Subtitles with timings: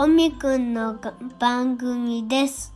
[0.00, 0.96] おみくんの
[1.40, 2.72] 番組です。